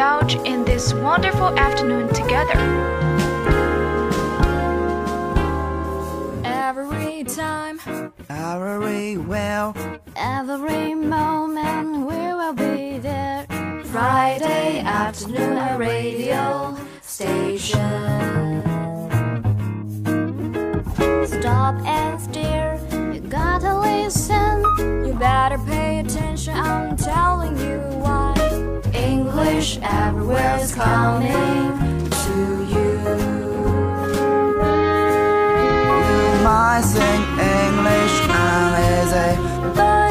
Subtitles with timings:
[0.00, 2.54] let indulge in this wonderful afternoon together.
[6.44, 7.78] Every time,
[8.30, 9.74] Every well,
[10.16, 13.46] every moment, we will be there.
[13.92, 18.62] Friday afternoon at radio station.
[21.26, 22.80] Stop and stare,
[23.12, 24.64] you gotta listen.
[25.06, 28.39] You better pay attention, I'm telling you why.
[29.00, 32.36] English everywhere is coming to
[32.72, 32.90] you.
[36.42, 37.22] my sing
[37.56, 39.30] English and easy.
[39.76, 40.09] But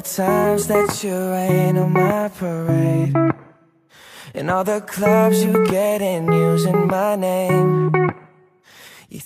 [0.00, 3.14] the times that you rain on my parade.
[4.34, 7.99] And all the clubs you get in using my name.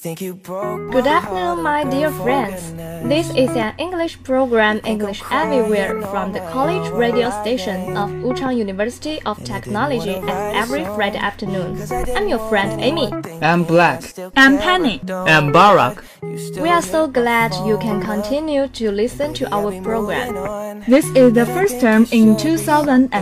[0.02, 2.72] Good afternoon, my dear friends.
[3.06, 9.22] This is an English program, English Everywhere, from the college radio station of Wuchang University
[9.22, 11.78] of Technology, and every Friday afternoon.
[12.16, 13.12] I'm your friend Amy.
[13.40, 14.02] I'm Black.
[14.36, 15.00] I'm Penny.
[15.08, 16.02] I'm Barack.
[16.60, 20.82] We are so glad you can continue to listen to our program.
[20.88, 23.12] This is the first term in 2016.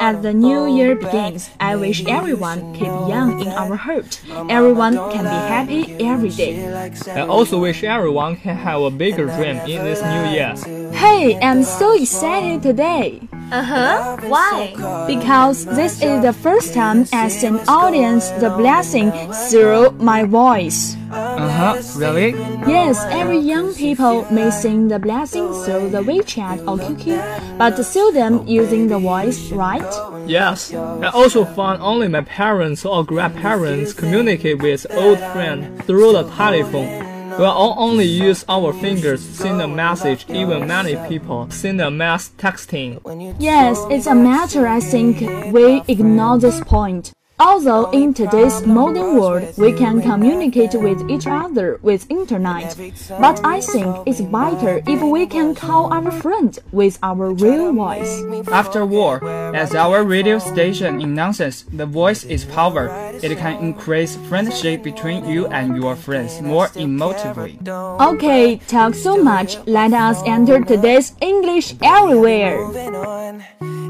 [0.00, 4.20] As the new year begins, I wish everyone keep young in our heart.
[4.50, 6.90] Everyone can be happy every day.
[7.14, 10.54] I also wish everyone can have a bigger dream in this new year.
[10.92, 13.20] Hey, I'm so excited today
[13.52, 14.16] Uh huh.
[14.28, 14.72] Why?
[15.06, 19.12] because this is the first time I send audience the blessing
[19.50, 20.96] through my voice.
[21.10, 21.82] Uh huh.
[21.96, 22.32] Really?
[22.66, 28.46] Yes, every young people may sing the blessing through the WeChat or QQ, but seldom
[28.48, 29.84] using the voice, right?
[30.26, 30.72] Yes.
[30.74, 37.12] I also found only my parents or grandparents communicate with old friends through the telephone.
[37.38, 40.26] We all only use our fingers send a message.
[40.28, 43.00] Even many people send a mass texting.
[43.38, 47.12] Yes, it's a matter I think we ignore this point.
[47.42, 52.76] Although in today's modern world we can communicate with each other with internet,
[53.18, 58.22] but I think it's better if we can call our friend with our real voice.
[58.46, 59.18] After war,
[59.56, 62.86] as our radio station announces, the voice is power.
[63.20, 67.58] It can increase friendship between you and your friends more emotively.
[68.00, 69.58] Okay, talk so much.
[69.66, 72.62] Let us enter today's English everywhere.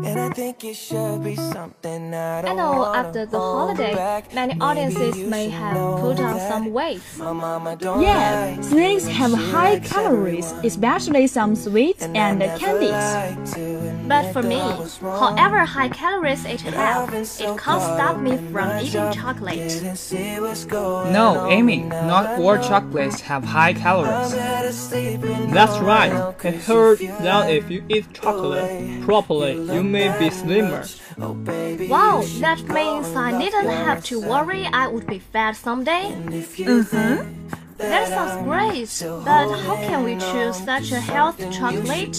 [0.02, 0.20] Moving on.
[0.20, 0.32] And I mm-hmm.
[0.34, 4.34] think it should be something I I don't know after the holiday, back.
[4.34, 7.02] many Maybe audiences may have put on some weight.
[7.18, 13.54] My mama don't Yeah, like snacks have high calories, especially some sweets and candies.
[14.08, 14.60] But for me,
[15.00, 19.82] however high calories it have, it can't stop me from eating chocolate.
[20.70, 24.32] No, Amy, not all chocolates have high calories.
[25.52, 26.12] That's right.
[26.44, 30.84] I heard that if you eat chocolate properly, you may be slimmer.
[31.18, 36.04] Wow, that means I didn't have to worry I would be fat someday.
[36.10, 37.42] Mm-hmm.
[37.76, 38.90] That sounds great,
[39.24, 42.14] but how can we choose such a healthy chocolate?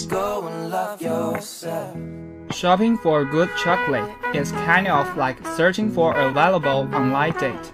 [2.52, 7.72] Shopping for a good chocolate is kind of like searching for a valuable online date.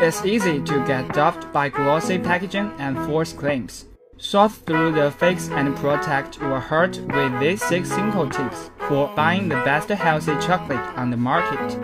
[0.00, 3.86] It's easy to get duped by glossy packaging and false claims.
[4.24, 9.48] Sort through the fakes and protect your heart with these six simple tips for buying
[9.48, 11.76] the best healthy chocolate on the market.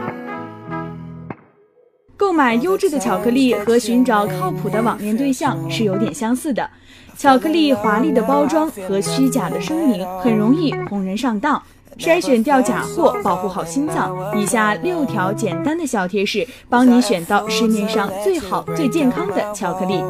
[2.17, 6.71] 购买优质的巧克力和寻找靠谱的网恋对象是有点相似的。
[7.17, 11.61] 巧克力华丽的包装和虚假的声明很容易哄人上当。
[11.99, 14.17] 筛选掉假货，保护好心脏。
[14.41, 20.01] 以下六条简单的小贴士，帮你选到市面上最好、最健康的巧克力。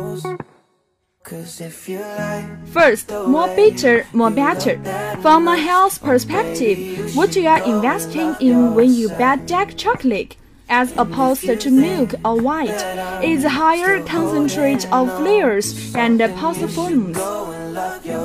[2.73, 4.79] First, more bitter, more better.
[5.21, 10.37] From a health perspective, what you are investing in when you buy dark chocolate,
[10.71, 12.83] as opposed to milk or white,
[13.23, 17.17] is a higher concentrate of flavors and polyphenols.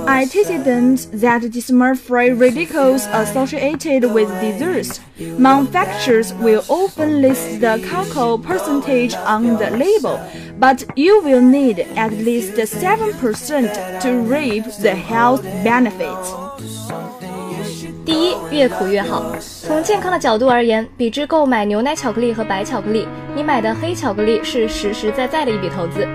[0.07, 4.99] Antecedents that dismurfree radicals associated with desserts.
[5.19, 10.17] Manufacturers will often list the cocoa percentage on the label,
[10.59, 13.71] but you will need at least seven percent
[14.01, 16.33] to reap the health benefits.
[18.05, 19.33] 第一，越苦越好。
[19.39, 26.07] 从健康的角度而言，比之购买牛奶巧克力和白巧克力，你买的黑巧克力是实实在在的一笔投资。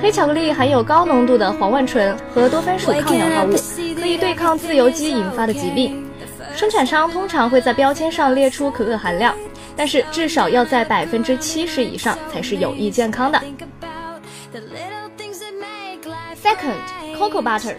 [0.00, 3.54] 黑巧克力含有高浓度的黄烷醇和多酚属抗氧化物，
[4.00, 6.04] 可以对抗自由基引发的疾病。
[6.54, 9.34] 生产商通常会在标签上列出可可含量，
[9.75, 13.41] 但是至少要在百分之七十以上才是有益健康的。
[16.41, 16.81] Second,
[17.15, 17.75] cocoa butter.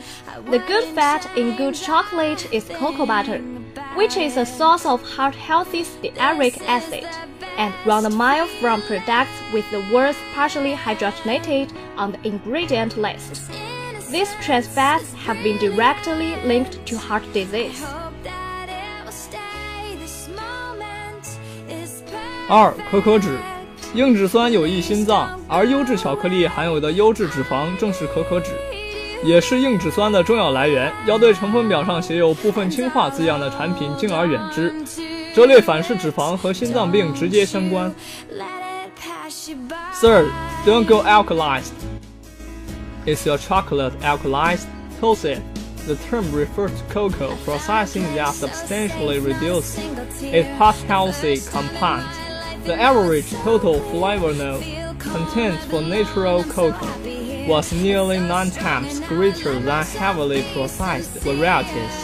[0.51, 3.41] The good fat in good chocolate is cocoa butter,
[3.97, 7.07] which is a source of heart-healthy stearic acid,
[7.59, 13.51] and run a mile from products with the words partially hydrogenated on the ingredient list.
[14.11, 17.83] These trans fats have been directly linked to heart disease.
[22.50, 23.38] 二、可可脂，
[23.94, 28.52] 硬脂酸有益心脏，而优质巧克力含有的优质脂肪正是可可脂，
[29.22, 30.90] 也是硬脂酸的重要来源。
[31.06, 34.74] 要对成分表上写有部分氢化字样的产品敬而远之。
[35.36, 37.94] 这类反式脂肪和心脏病直接相关。
[40.02, 40.28] Third,
[40.66, 41.74] don't go alkalized.
[43.06, 44.68] Is your chocolate alkalized?
[45.02, 45.42] Toast it.
[45.86, 49.80] The term refers to cocoa processing that substantially reduces
[50.22, 50.48] its
[50.88, 52.04] healthy compound.
[52.68, 54.62] The average total flavor note
[55.00, 56.92] content for natural cocoa
[57.48, 61.96] was nearly nine times greater than heavily processed varieties.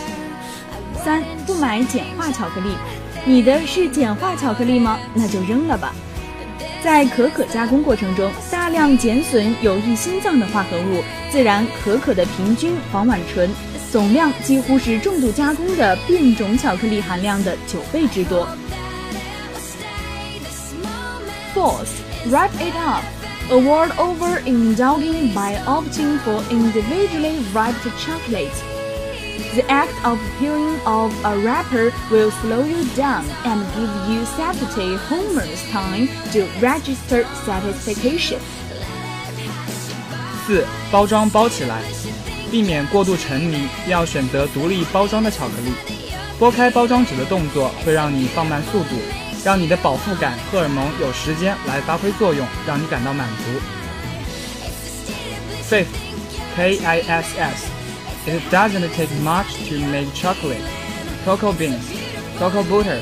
[1.04, 2.70] 三，不买简化巧克力。
[3.26, 4.98] 你的是简化巧克力吗？
[5.14, 5.94] 那就扔了吧。
[6.82, 13.50] 在可可加工过程中，大量减损有益心脏的化合物，自然可可的平均黄烷醇
[13.92, 18.48] 总量几乎是重度加工的变种巧克力含量的九倍之多。
[21.54, 22.02] Fourth,
[22.32, 23.04] wrap it up.
[23.52, 28.52] Award over indulging by opting for individually wrapped chocolate.
[29.54, 34.98] The act of peeling off a wrapper will slow you down and give you satiety
[35.08, 38.40] hormones time to register satisfaction.
[40.48, 41.84] 四、包装包起来，
[42.50, 45.74] 避免过度沉迷，要选择独立包装的巧克力。
[46.40, 48.96] 剥开包装纸的动作会让你放慢速度。
[49.45, 53.45] 让你的饱腹感荷尔蒙有时间来发挥作用，让你感到满足。
[55.69, 55.87] Fifth,
[56.57, 57.69] KISS.
[58.27, 60.61] It doesn't take much to make chocolate.
[61.25, 61.85] Cocoa beans,
[62.39, 63.01] cocoa butter,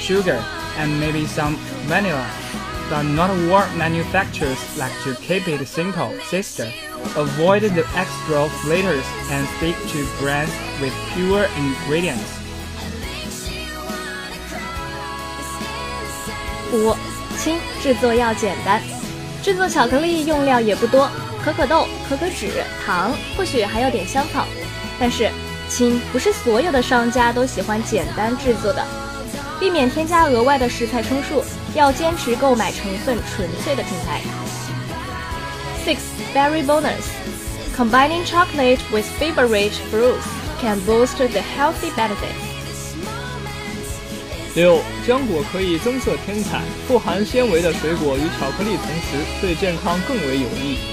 [0.00, 0.40] sugar,
[0.78, 1.56] and maybe some
[1.86, 2.26] vanilla.
[2.90, 6.72] But not all manufacturers like to keep it simple, sister.
[7.16, 12.38] Avoid the extra flavors and stick to brands with pure ingredients.
[16.73, 16.95] 五，
[17.37, 18.81] 轻，制作要简单。
[19.41, 21.09] 制作巧克力用料也不多，
[21.43, 24.45] 可可豆、可可脂、糖，或许还有点香草。
[24.99, 25.29] 但是，
[25.69, 28.83] 轻不是所有的商家都喜欢简单制作的。
[29.59, 31.43] 避免添加额外的食材充数，
[31.75, 34.21] 要坚持购买成分纯粹的品牌。
[35.85, 35.97] Six
[36.33, 37.07] berry bonus.
[37.75, 40.27] Combining chocolate with fiber-rich fruits
[40.61, 42.52] can boost the healthy benefits.
[44.55, 50.92] 六，浆果可以增色添彩，富含纤维的水果与巧克力同食，对健康更为有益。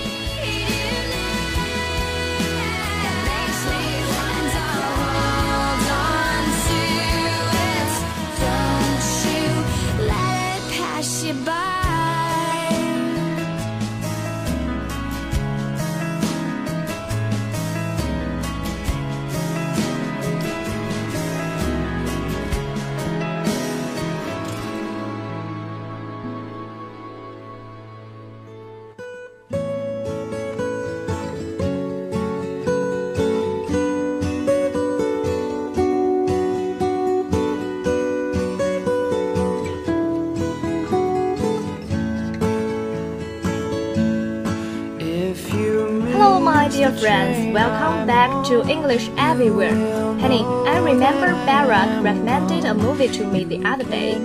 [47.00, 49.74] Friends, welcome back to English Everywhere.
[50.20, 54.18] Honey, I remember Barack recommended a movie to me the other day,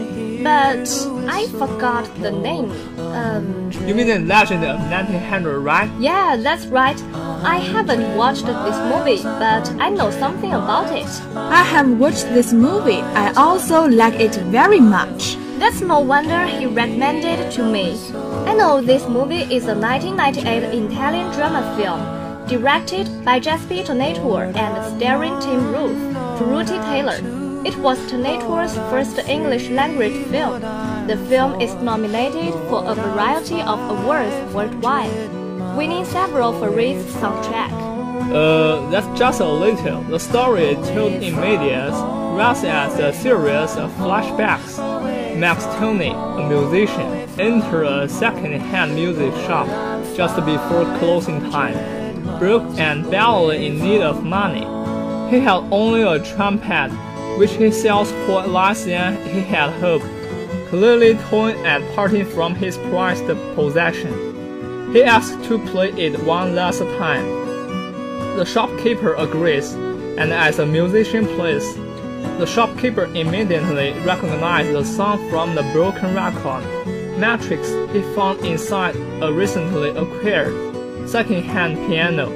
[0.44, 0.86] but
[1.26, 2.70] I forgot the name.
[3.00, 5.90] Um, you mean the Legend of 1900, right?
[6.02, 7.02] Yeah, that's right.
[7.46, 11.08] I haven't watched this movie, but I know something about it.
[11.34, 13.02] I have watched this movie.
[13.16, 15.38] I also like it very much.
[15.60, 17.98] That's no wonder he recommended it to me.
[18.46, 25.02] I know this movie is a 1998 Italian drama film directed by Giuseppe Tornatore and
[25.02, 27.18] starring Tim Roth, Pruitt Taylor.
[27.66, 30.62] It was Tornatore's first English language film.
[31.08, 35.12] The film is nominated for a variety of awards worldwide,
[35.76, 37.72] winning several for its soundtrack.
[38.32, 40.02] Uh, that's just a little.
[40.04, 41.96] The story told in medias
[42.38, 44.78] res as a series of flashbacks.
[45.36, 49.68] Max Tooney, a musician, entered a second-hand music shop
[50.16, 51.76] just before closing time,
[52.40, 54.66] broke and badly in need of money.
[55.30, 56.92] He had only a trumpet,
[57.38, 60.06] which he sells for less than he had hoped,
[60.70, 64.92] clearly torn and parting from his prized possession.
[64.94, 67.26] He asks to play it one last time.
[68.38, 71.76] The shopkeeper agrees, and as the musician plays,
[72.38, 76.64] the shopkeeper immediately recognized the song from the broken record.
[77.18, 80.75] Matrix he found inside a recently acquired
[81.08, 82.30] second-hand piano.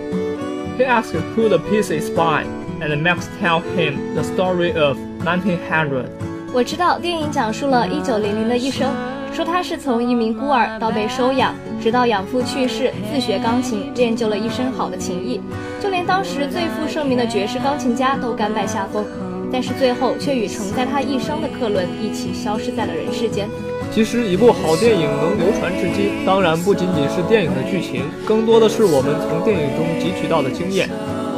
[0.78, 2.46] He asks who the piece is by,
[2.82, 6.06] and Max tells him the story of 1900.
[6.54, 8.90] 我知道电影讲述了一九零零的一生，
[9.34, 15.42] 说他是从一名孤儿到被收养，直到养父去世，自学钢琴，练就了一身好的琴艺，
[15.82, 19.06] 就连当时最负盛名的爵士钢琴家都甘拜下风。
[19.52, 23.50] 但是最后却与承载他一生的客轮一起消失在了人世间。
[23.92, 30.88] 其实，一部好电影能流传至今，当然不仅仅是电影的剧情，更多的是我们从电影中汲取到的经验。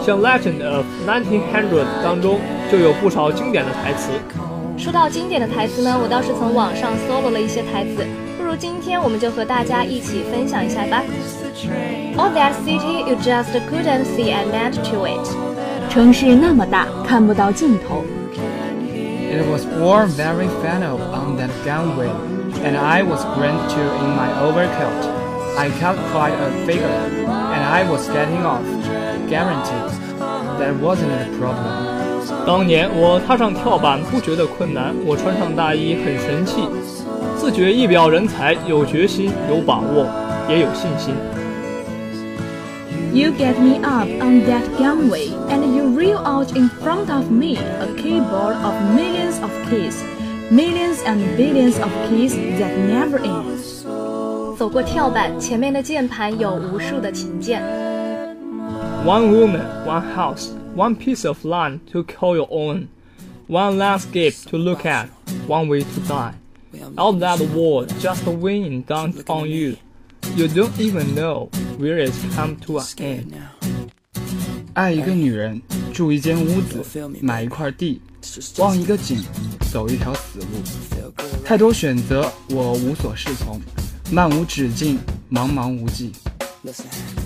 [0.06, 1.42] 像《Legend of 1900》
[2.04, 2.40] 当中
[2.72, 4.12] 就有不少经典的台词。
[4.78, 8.06] 说到经典的台词呢，我倒是从网上搜罗了一些台词，
[8.38, 11.04] 不如今天我们就和大家一起分享一下吧。
[12.18, 15.26] All that city you just couldn't see an end to it.
[15.90, 18.04] 城市那么大，看不到尽头。
[19.32, 22.10] It was warm very final on that gangway,
[22.65, 25.15] and I was grand too in my overcoat.
[25.57, 26.87] I cut quite a figure,
[27.27, 28.63] and I was getting off,
[29.29, 29.91] guaranteed.
[30.59, 31.87] That wasn't a problem.
[32.47, 36.63] 当年我踏上跳板不觉得困难，我穿上大衣很神气，
[37.37, 40.07] 自觉一表人才，有决心，有把握，
[40.49, 41.15] 也有信心。
[43.13, 47.87] You get me up on that gangway and you reel out in front of me a
[47.97, 50.03] keyboard of millions of keys,
[50.51, 53.45] millions and billions of keys that never end.
[54.57, 57.63] 走过跳板，前面的键盘有无数的琴键。
[59.05, 62.89] One woman, one house, one piece of land to call your own,
[63.49, 65.09] one landscape to look at,
[65.47, 66.35] one way to die.
[66.97, 69.77] All that world just weighing down on you.
[70.37, 73.25] You don't even know where it's come to an end.
[74.75, 76.83] 爱一个女人，住一间屋子，
[77.23, 78.01] 买一块地，
[78.59, 79.25] 望一个景，
[79.73, 80.47] 走一条死路。
[81.45, 83.61] 太多选择，我无所适从，
[84.11, 84.99] 漫无止境，
[85.31, 86.13] 茫茫无际。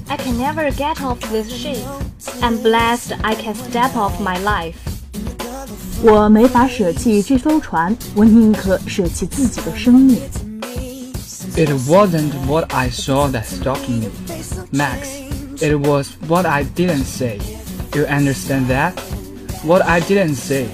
[0.09, 1.79] I can never get off this ship.
[2.43, 4.75] I'm blessed I can step off my life.
[6.03, 10.19] 我没法舍弃这艘船，我宁可舍弃自己的生命。
[11.57, 14.09] It wasn't what I saw that stopped me,
[14.71, 15.09] Max.
[15.61, 17.39] It was what I didn't say.
[17.95, 18.93] You understand that?
[19.65, 20.69] What I didn't say.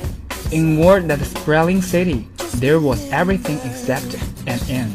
[0.51, 2.25] In word that sprawling city,
[2.61, 4.91] there was everything except an end.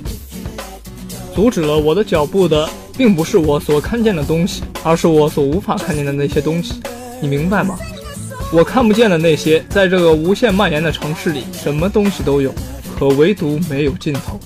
[1.35, 6.75] 阻止了我的脚步的，并不是我所看见的东西，而是我所无法看见的那些东西。
[7.21, 7.77] 你明白吗？
[8.53, 12.53] 我看不见的那些，在这个无限蔓延的城市里，什么东西都有，
[12.97, 14.39] 可唯独没有尽头。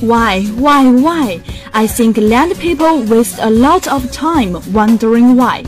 [0.00, 1.40] Why, why, why?
[1.70, 5.62] I think land people waste a lot of time wondering why.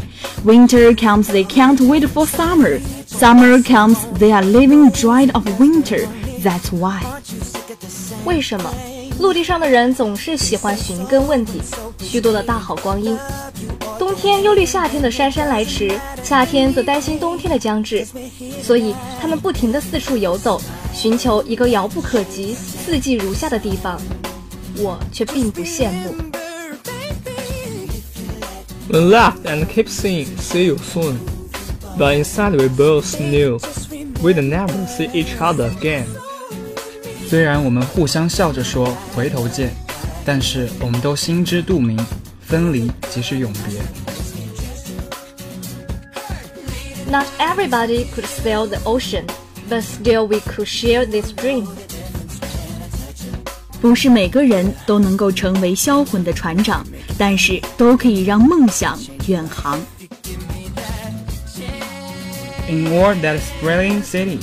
[0.44, 2.80] Winter comes, they can't wait for summer.
[3.20, 6.06] Summer comes, they are living dried of winter.
[6.42, 7.02] That's why.
[8.24, 8.72] 为什么
[9.18, 11.60] 陆地上的人总是喜欢寻根问底？
[12.00, 13.16] 虚度了大好光阴。
[13.98, 18.06] 冬天忧虑夏天的姗姗来迟，夏天则担心冬天的将至，
[18.62, 20.60] 所以他们不停地四处游走，
[20.92, 24.00] 寻求一个遥不可及、四季如夏的地方。
[24.78, 26.14] 我却并不羡慕。
[28.88, 31.16] We laughed and kept saying, "See you soon,"
[32.00, 33.58] but inside we both knew
[34.22, 36.06] we'd never see each other again.
[37.28, 39.74] 虽然我们互相笑着说回头见，
[40.24, 41.98] 但是我们都心知肚明，
[42.40, 43.80] 分离即是永别。
[47.10, 49.24] Not everybody could sail the ocean,
[49.70, 51.66] but still we could share this dream.
[53.80, 56.84] 不是每个人都能够成为销魂的船长，
[57.18, 59.80] 但是都可以让梦想远航。
[62.71, 64.39] In war that sprawling city,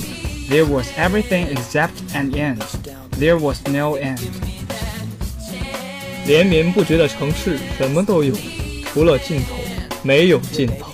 [0.49, 2.61] there was everything except an end.
[3.17, 4.19] There was no end.
[6.27, 8.35] 连绵不绝的城市，什么都有，
[8.93, 9.55] 除了尽头，
[10.03, 10.93] 没有尽头。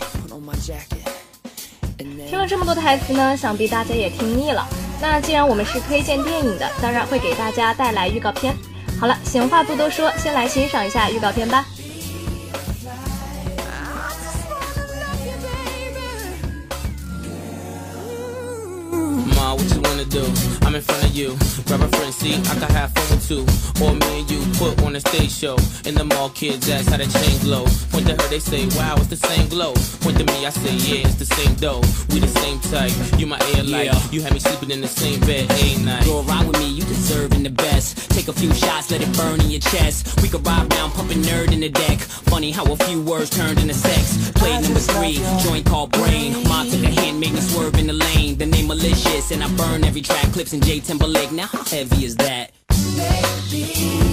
[2.29, 4.65] 听了这么多台词呢，想必大家也听腻了。
[5.01, 8.55] 那既然我们是推荐电影的，当然会给大家带来预告片。
[8.97, 11.65] 好了，闲话不多说，先来欣赏一下预告片吧。
[20.15, 20.23] Do.
[20.65, 21.35] I'm in front of you.
[21.67, 23.43] Grab a friend, see, I can have fun with two.
[23.83, 25.57] Or me and you put on a stage show.
[25.83, 27.65] In the mall, kids ask how the chain glow.
[27.91, 29.73] Point to her, they say, wow, it's the same glow.
[30.03, 31.83] Point to me, I say, yeah, it's the same dough.
[32.09, 32.93] We the same type.
[33.19, 33.91] You my air light.
[33.91, 34.11] Yeah.
[34.11, 36.05] You had me sleeping in the same bed a night.
[36.05, 38.09] Go ride with me, you deserving the best.
[38.11, 40.21] Take a few shots, let it burn in your chest.
[40.21, 41.99] We could ride down, pumping nerd in the deck.
[42.31, 44.31] Funny how a few words turned into sex.
[44.31, 46.31] Play number three, joint called brain.
[46.47, 48.37] Mom took a hand, made me swerve in the lane.
[48.37, 50.31] The name malicious, and I burn every track.
[50.33, 51.31] Clips in J Timberlake.
[51.31, 52.51] Now how heavy is that?
[52.69, 54.04] Can't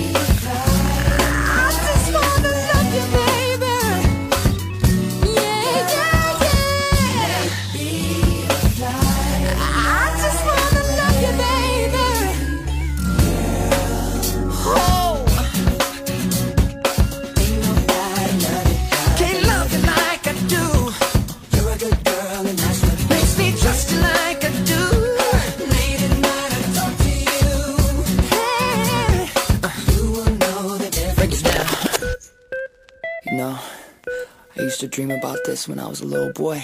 [34.82, 36.60] to dream about this when I was a little boy.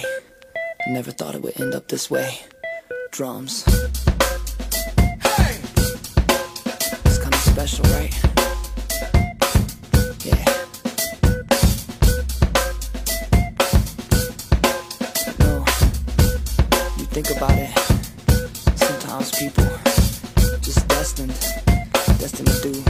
[0.88, 2.40] Never thought it would end up this way.
[3.12, 3.62] Drums.
[5.22, 5.60] Hey!
[7.04, 8.12] It's kind of special, right?
[10.24, 10.44] Yeah.
[15.38, 15.64] No,
[16.98, 17.70] you think about it.
[18.76, 19.70] Sometimes people
[20.60, 21.38] just destined,
[22.18, 22.87] destined to do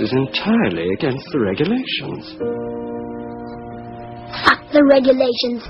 [0.00, 2.36] is entirely against the regulations.
[4.44, 5.62] Fuck the regulations.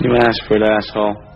[0.00, 1.35] You asked for it, asshole.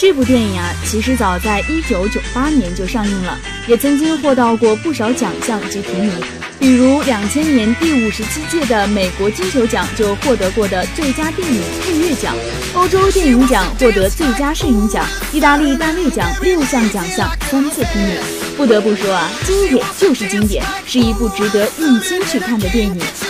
[0.00, 6.10] 这部电影啊其实早在一九九八年就上映了也曾经获到过不少奖项及提名。
[6.58, 12.34] 比如两千年第五十七届的美国金球奖就获得过的最佳电影配乐奖
[12.74, 18.16] 欧洲电影奖获得最佳摄影奖意大利大卫奖六项奖项三次提名。
[18.56, 23.29] 不得不说啊经典就是经典是一部值得用心去看的电影。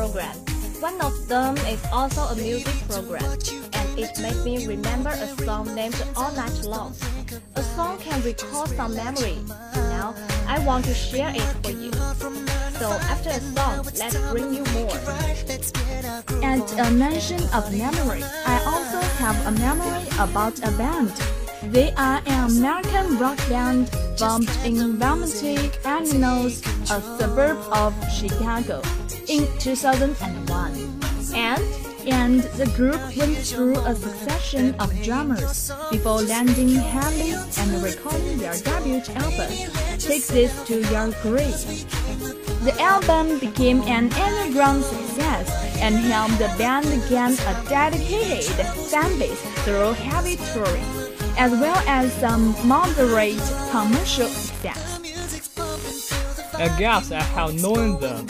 [0.00, 0.34] Program.
[0.80, 3.36] One of them is also a music program,
[3.78, 6.94] and it made me remember a song named All Night Long.
[7.56, 9.36] A song can recall some memory.
[9.92, 10.14] Now,
[10.48, 11.92] I want to share it for you.
[12.80, 14.96] So after a song, let's bring you more.
[16.42, 21.12] And a mention of memory, I also have a memory about a band.
[21.74, 26.56] They are an American rock band formed in Vermonte, Illinois,
[26.88, 28.80] a suburb of Chicago,
[29.30, 30.72] in 2001.
[31.34, 31.62] And
[32.06, 38.54] and the group went through a succession of drummers before landing heavily and recording their
[38.54, 39.52] debut album,
[39.98, 41.60] Take This to Your Grave.
[42.64, 45.46] The album became an underground success
[45.78, 50.84] and helped the band gain a dedicated fan base through heavy touring,
[51.38, 53.38] as well as some moderate
[53.70, 55.00] commercial success.
[56.54, 58.26] I guess I have known them.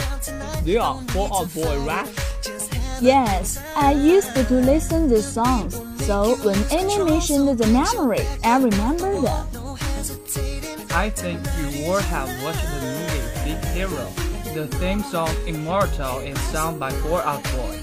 [0.64, 2.08] They are Fall Out Boy, right?
[3.00, 9.20] Yes, I used to listen to songs, so when Amy mentioned the memory, I remember
[9.20, 9.46] them.
[10.92, 11.40] I think
[11.72, 14.06] you all have watched the movie Big Hero.
[14.54, 17.78] The theme song Immortal is sung by Fall Out Boy.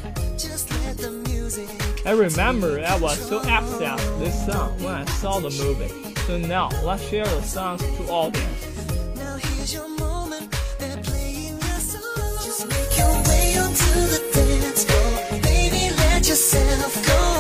[2.06, 6.14] I remember I was so upset with this song when I saw the movie.
[6.28, 8.77] So now let's share the songs to audience.
[16.28, 17.37] yourself go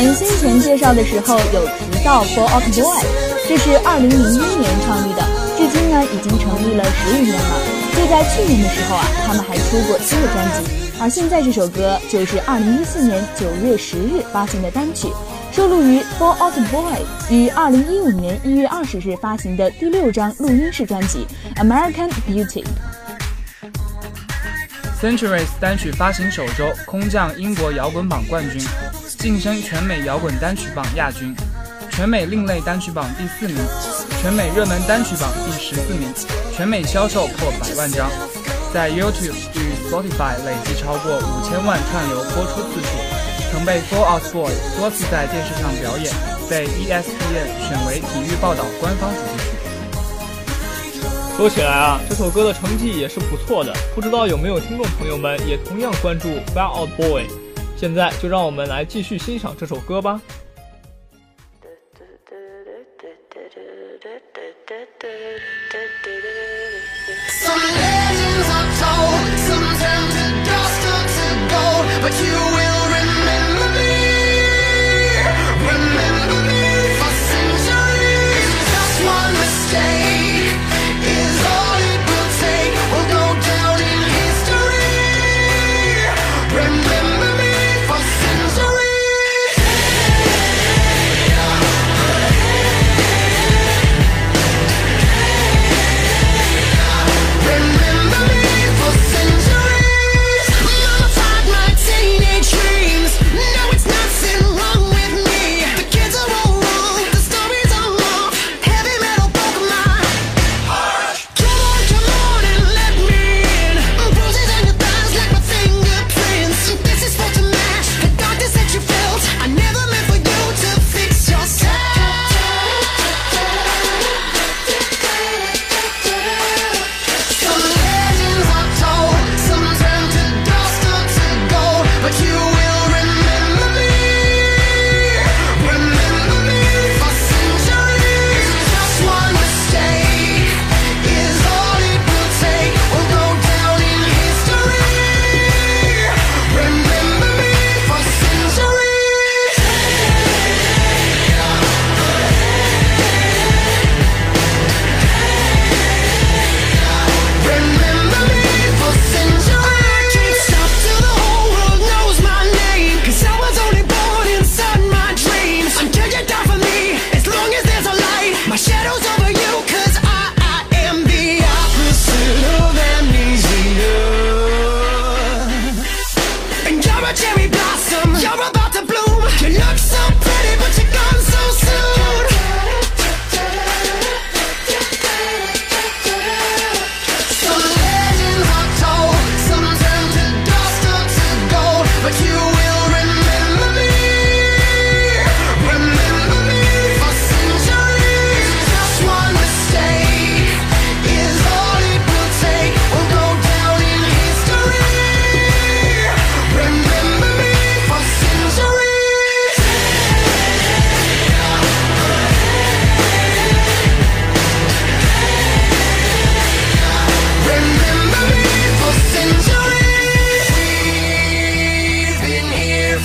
[0.00, 3.04] 我们先前介绍的时候有提到 Fall Out Boy，
[3.46, 4.08] 这是2001
[4.56, 5.22] 年创立的，
[5.58, 7.60] 至今呢已经成立了十五年了。
[7.94, 15.08] 就在去年的时候啊，他们还出过新的专辑，而现在这首歌就是2014年9月10日发行的单曲，
[15.52, 21.26] 收录于 Fall Out Boy 于2015年1月20日发行的第六张录音室专辑
[21.62, 22.64] 《American Beauty》。
[24.98, 28.62] Centuries 单曲发行首周空降英国摇滚榜冠军，
[29.20, 31.36] 晋升全美摇滚单曲榜亚军，
[31.90, 33.58] 全美另类单曲榜第四名，
[34.22, 36.08] 全美热门单曲榜第十四名，
[36.56, 38.10] 全美销售破百万张，
[38.72, 42.88] 在 YouTube 与 Spotify 累计超过五千万串流播出次数，
[43.52, 46.10] 曾被 Fall Out Boy 多次在电视上表演，
[46.48, 49.44] 被 ESPN 选为体育报道官方主题曲。
[51.36, 57.26] 说起来啊，这首歌的成绩也是不错的，不知道有没有听众朋友们也同样关注 Fall Out Boy。
[57.80, 60.20] 现在就让我们来继续欣赏这首歌吧。
[67.40, 72.69] Some legends are told, some turn to dust or to gold, but you will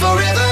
[0.05, 0.44] forever.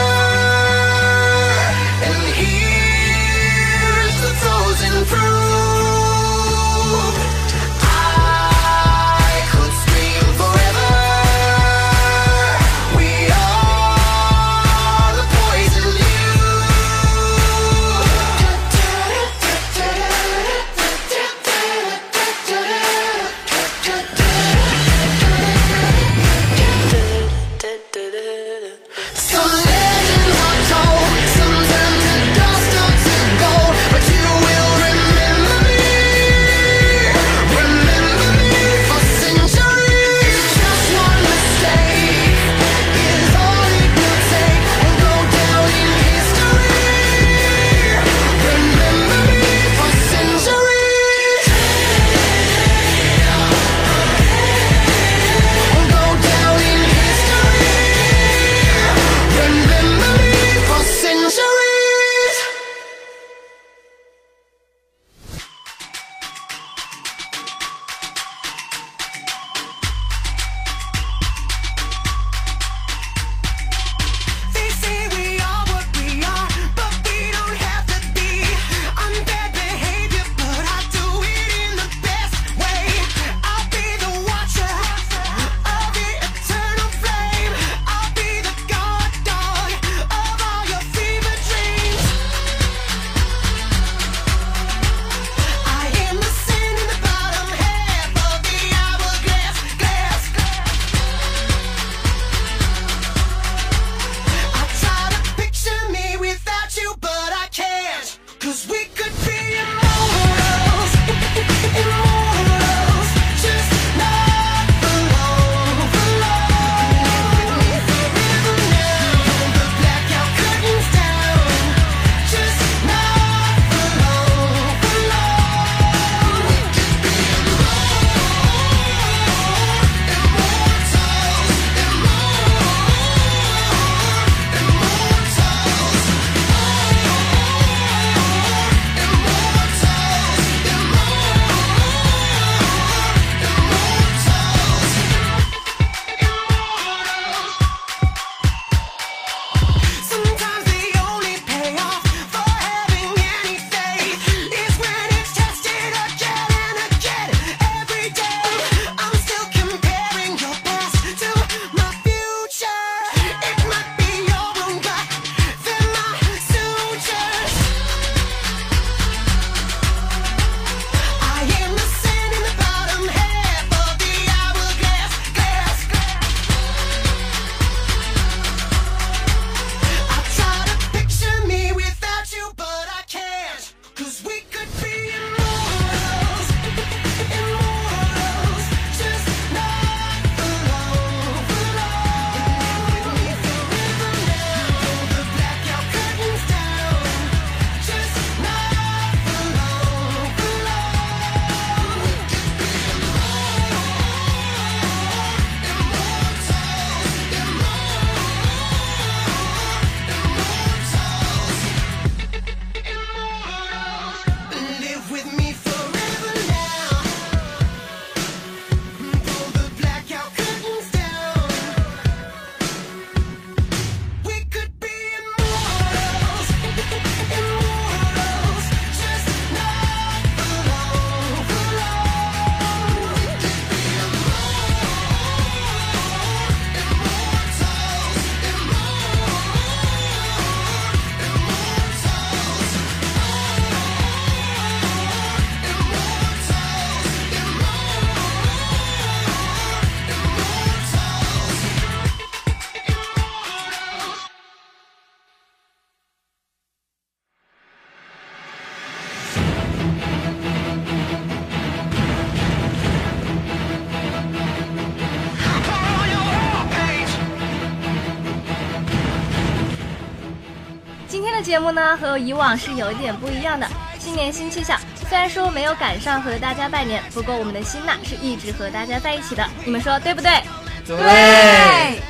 [271.64, 273.66] 目呢和以往是有一点不一样的，
[273.97, 274.78] 新年新气象。
[275.07, 280.43] 虽然说没有赶上和大家拜年，不过我们的心呐是一直和大家在一起的，你们说对不对？
[280.86, 282.01] 对。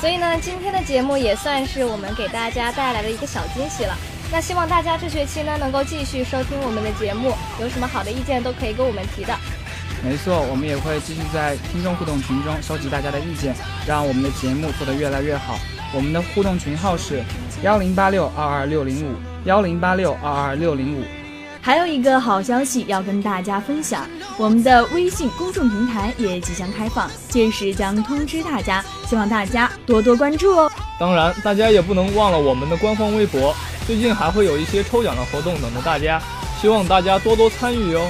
[0.00, 3.96] 所以呢，今天的节目也算是我们给大家带来的一个小惊喜了。
[4.32, 9.32] 那希望大家这学期呢能够继续收听我们的节目，有什么好的意见都可以跟我们提的。
[10.02, 13.54] 没错，我们也会继续在听众互动群中收集大家的意见，
[13.86, 15.58] 让我们的节目做得越来越好。
[15.94, 17.22] 我们的互动群号是
[17.62, 21.04] 幺零八六二二六零五幺零八六二二六零五。
[21.60, 30.70] 还有一个好消息要跟大家分享，我们的微信公众平台也即将开放，届时将通知大家，希望大家多多关注哦。
[31.00, 33.52] 当然，大家也不能忘了我们的官方微博，
[33.86, 36.22] 最近还会有一些抽奖的活动等着大家，
[36.60, 38.08] 希望大家多多参与哟。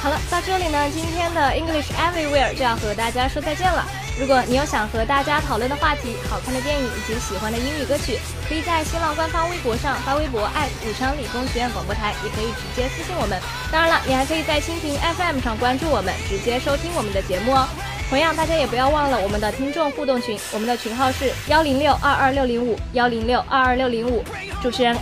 [0.00, 3.84] 好了，到这里呢，今天的 English Everywhere 就要和大家说再见了。
[4.20, 13.40] 如果你有想和大家讨论的话题、好看的电影以及喜欢的英语歌曲，可以在新浪官方微博上发微博武昌理工学院广播台，也可以直接私信我们。
[13.72, 17.66] 当然了，你还可以在蜻蜓 FM 上关注我们，直接收听我们的节目哦。
[18.10, 24.22] 同样，大家也不要忘了我们的听众互动群，我们的群号是幺零六二二六零五幺零六二二六零五。
[24.62, 24.94] 主持人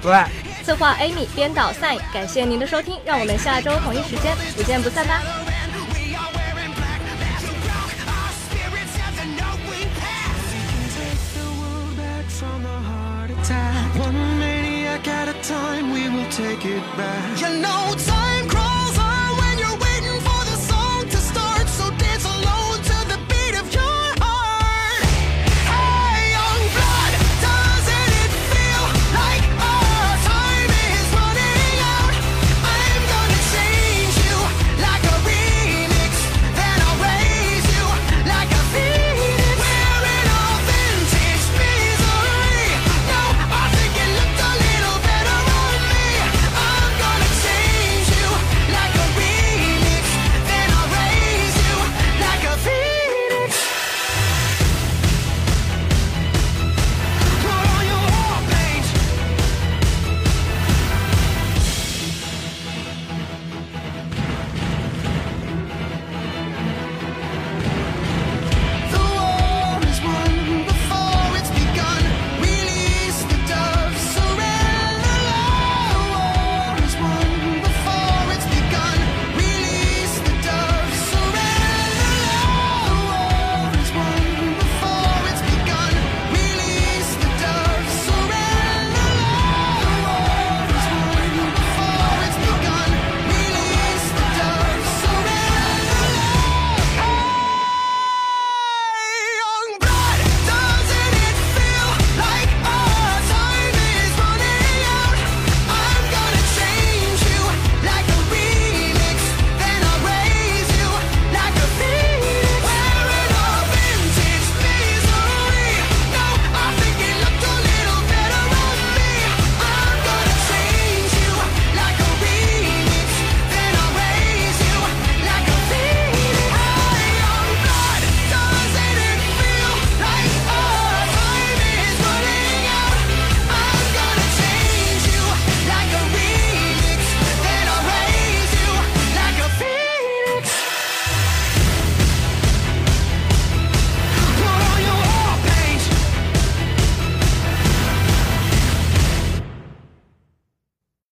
[0.00, 0.24] 对。
[0.64, 5.20] 策划 Amy，编导 Sign，感谢您的收听，让我们下周同一时间不见不散吧。
[16.38, 17.40] Take it back.
[17.40, 18.17] You know,